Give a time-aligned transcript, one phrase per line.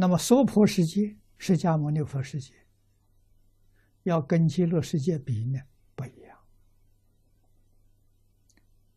[0.00, 2.54] 那么娑婆世界、释迦牟尼佛世界，
[4.04, 5.60] 要跟极乐世界比呢，
[5.94, 6.38] 不一样。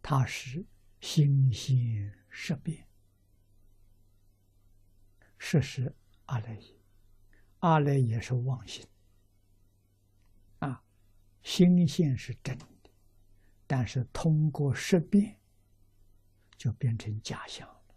[0.01, 0.65] 它是
[1.01, 2.87] 心心识变，
[5.37, 5.93] 识是
[6.27, 6.79] 阿赖耶，
[7.59, 8.87] 阿赖耶是妄心。
[10.59, 10.81] 啊，
[11.41, 12.65] 心性是真的，
[13.67, 15.37] 但是通过识变，
[16.55, 17.95] 就变成假象了，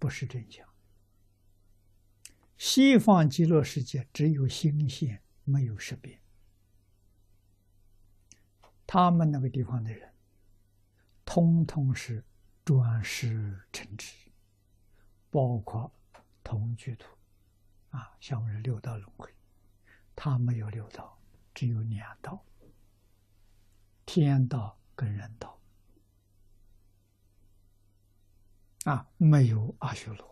[0.00, 0.68] 不是真相。
[2.64, 6.20] 西方极乐世界只有心性，没有识变。
[8.86, 10.14] 他们那个地方的人，
[11.24, 12.24] 通通是
[12.64, 14.14] 专师成智，
[15.28, 15.92] 包括
[16.44, 17.08] 同居土，
[17.90, 19.28] 啊，像我们六道轮回，
[20.14, 21.18] 他没有六道，
[21.52, 22.44] 只有两道：
[24.06, 25.58] 天道跟人道，
[28.84, 30.31] 啊，没有阿修罗。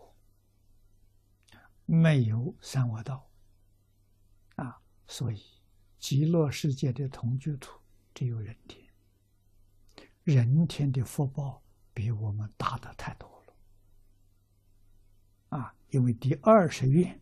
[1.92, 3.28] 没有三恶道，
[4.55, 5.42] 啊，所以
[5.98, 7.80] 极乐世界的同居土
[8.14, 8.88] 只有人天，
[10.22, 11.60] 人天的福报
[11.92, 13.28] 比我们大的太多
[15.48, 17.20] 了，啊，因为第二十愿，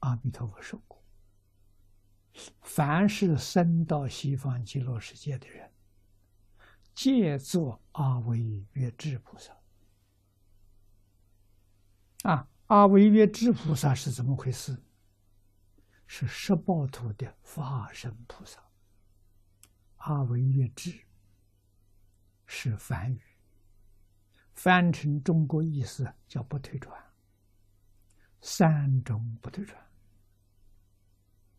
[0.00, 1.02] 阿弥陀佛说过，
[2.60, 5.72] 凡是生到西方极乐世界的人，
[6.94, 9.58] 皆作阿惟越智菩萨。
[12.22, 14.76] 啊，阿惟越智菩萨是怎么回事？
[16.06, 18.60] 是十报图的化身菩萨。
[19.96, 20.98] 阿惟越智
[22.46, 23.22] 是梵语，
[24.54, 26.92] 翻成中国意思叫不退转。
[28.40, 29.78] 三种不退转，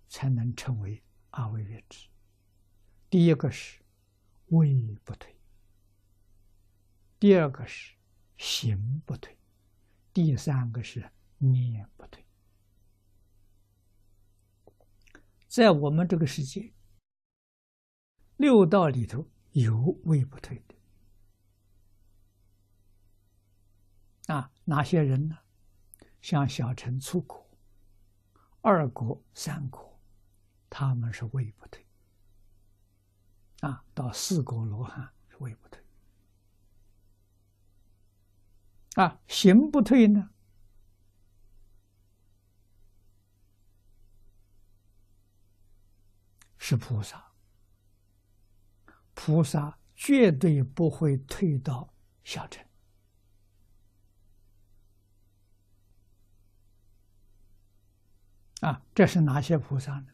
[0.10, 2.08] 才能成为阿惟越智。
[3.10, 3.80] 第一个是
[4.48, 5.36] 位不退，
[7.20, 7.96] 第二个是
[8.38, 9.38] 行不退。
[10.14, 12.26] 第三个是念不退，
[15.48, 16.74] 在我们这个世界，
[18.36, 20.76] 六道里头有位不退的
[24.34, 25.38] 啊，哪些人呢？
[26.22, 27.50] 像小乘粗果、
[28.62, 30.00] 二果、三果，
[30.70, 31.86] 他们是位不退
[33.62, 35.81] 啊，到四果罗汉是位不退。
[38.96, 40.32] 啊，行不退呢？
[46.58, 47.34] 是菩萨，
[49.14, 51.94] 菩萨绝对不会退到
[52.24, 52.66] 小乘。
[58.62, 60.08] 啊，这是哪些菩萨呢？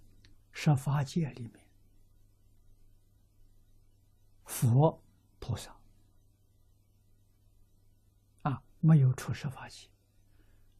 [0.51, 1.67] 十法界里面，
[4.45, 5.03] 佛
[5.39, 5.76] 菩萨。
[8.87, 9.89] 没有出世法界，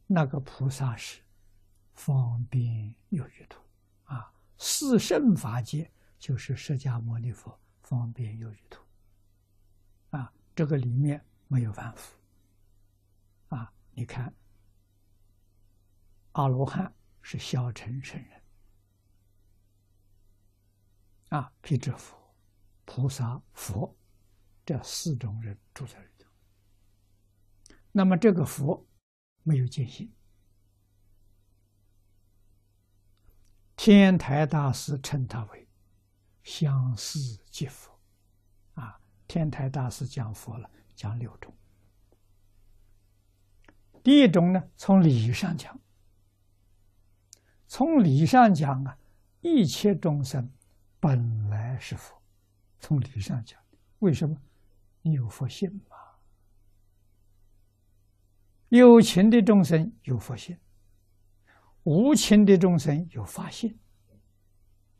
[0.05, 1.21] 那个菩萨是
[1.93, 3.61] 方便有余土
[4.05, 4.33] 啊。
[4.57, 8.81] 四圣法界就是释迦牟尼佛方便有余土
[10.11, 10.31] 啊。
[10.55, 12.17] 这个里面没有凡夫
[13.49, 13.73] 啊。
[13.91, 14.33] 你看，
[16.31, 18.41] 阿罗汉是小乘圣人
[21.27, 22.17] 啊，辟支佛、
[22.85, 23.93] 菩萨、佛
[24.65, 26.16] 这四种人住在里。
[27.91, 28.85] 那么这个佛
[29.43, 30.11] 没有见性，
[33.75, 35.67] 天台大师称他为
[36.43, 37.91] 相似即佛，
[38.73, 41.53] 啊，天台大师讲佛了，讲六种。
[44.03, 45.77] 第一种呢，从理上讲，
[47.67, 48.97] 从理上讲啊，
[49.41, 50.49] 一切众生
[50.99, 52.21] 本来是佛，
[52.79, 53.59] 从理上讲，
[53.99, 54.39] 为什么？
[55.01, 55.96] 你有佛性嘛？
[58.69, 60.57] 有情的众生有佛性，
[61.83, 63.79] 无情的众生有法性。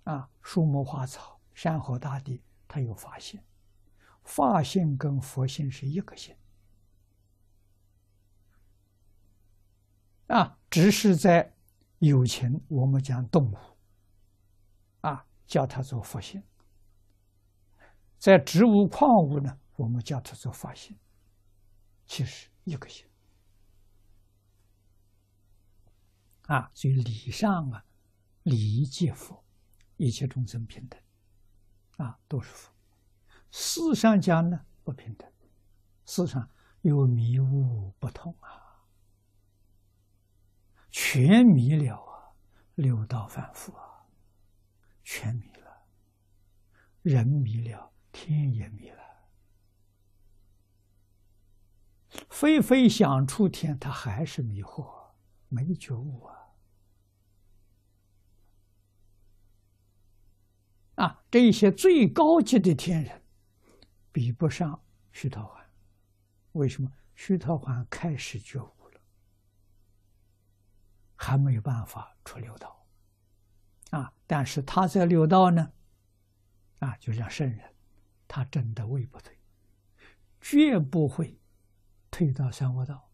[0.04, 3.42] 啊，树木花草、山河大地，它有法性，
[4.24, 6.34] 法性跟佛性是一个性。
[10.28, 11.54] 啊，只是在
[12.00, 13.58] 有情，我们讲动物，
[15.02, 16.42] 啊，叫它做佛性；
[18.18, 20.98] 在植物、矿物呢，我们叫它做法性，
[22.06, 23.06] 其实一个性。
[26.48, 27.86] 啊，所以理上啊，
[28.44, 29.44] 理皆佛，
[29.98, 31.00] 一切众生平等，
[31.98, 32.74] 啊，都是佛。
[33.52, 35.30] 事上讲呢，不平等，
[36.06, 36.50] 事上
[36.82, 38.86] 有迷雾不同啊，
[40.90, 42.32] 全迷了啊，
[42.76, 44.06] 六道反复啊，
[45.04, 45.86] 全迷了，
[47.02, 49.04] 人迷了，天也迷了，
[52.30, 55.12] 非非想出天，他还是迷惑，
[55.50, 56.37] 没觉悟啊！
[60.98, 63.24] 啊，这一些最高级的天人，
[64.12, 65.64] 比不上须陀洹。
[66.52, 66.92] 为什么？
[67.16, 69.02] 须陀洹开始觉悟了，
[71.16, 72.86] 还没有办法出六道。
[73.92, 75.72] 啊，但是他在六道呢，
[76.80, 77.74] 啊，就像圣人，
[78.28, 79.40] 他真的位不退，
[80.40, 81.40] 绝不会。
[82.10, 83.12] 退到三恶道，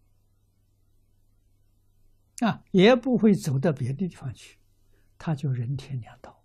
[2.40, 4.60] 啊，也不会走到别的地方去，
[5.18, 6.43] 他就人天两道。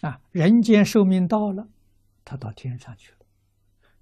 [0.00, 1.68] 啊，人间寿命到了，
[2.24, 3.18] 他到天上去了；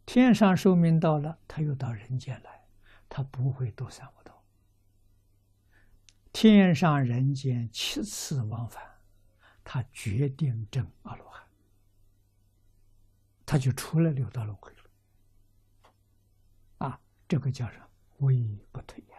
[0.06, 2.64] 天上寿命到了，他又到人间来，
[3.08, 4.44] 他不会多三五道。
[6.32, 8.82] 天上人间七次往返，
[9.64, 11.42] 他决定证阿罗汉。
[13.44, 14.78] 他就出了六道轮回了，
[16.86, 17.84] 啊，这个叫什么？
[18.18, 19.16] 位不退呀。